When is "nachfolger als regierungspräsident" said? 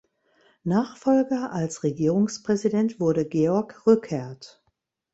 0.63-2.99